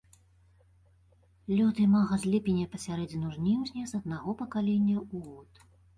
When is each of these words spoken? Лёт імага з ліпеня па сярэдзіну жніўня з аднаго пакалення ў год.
Лёт 1.51 1.81
імага 1.83 2.17
з 2.23 2.31
ліпеня 2.35 2.65
па 2.73 2.81
сярэдзіну 2.85 3.27
жніўня 3.35 3.83
з 3.93 4.03
аднаго 4.03 4.29
пакалення 4.41 4.97
ў 5.13 5.15
год. 5.29 5.51